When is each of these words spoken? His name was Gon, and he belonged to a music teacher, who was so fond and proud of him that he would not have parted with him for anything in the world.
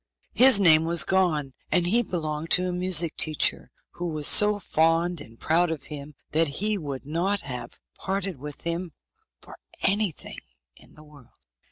His 0.33 0.59
name 0.59 0.85
was 0.85 1.03
Gon, 1.03 1.53
and 1.71 1.85
he 1.85 2.01
belonged 2.01 2.49
to 2.53 2.67
a 2.67 2.73
music 2.73 3.15
teacher, 3.17 3.69
who 3.91 4.07
was 4.07 4.25
so 4.27 4.57
fond 4.57 5.21
and 5.21 5.39
proud 5.39 5.69
of 5.69 5.83
him 5.93 6.15
that 6.31 6.47
he 6.47 6.75
would 6.75 7.05
not 7.05 7.41
have 7.41 7.79
parted 7.99 8.39
with 8.39 8.61
him 8.61 8.93
for 9.43 9.57
anything 9.83 10.39
in 10.75 10.95
the 10.95 11.03
world. 11.03 11.35